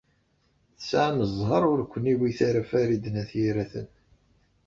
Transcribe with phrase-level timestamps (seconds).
[0.77, 3.87] Tesɛam zzheṛ ur ken-iwit ara Farid n At Yiraten.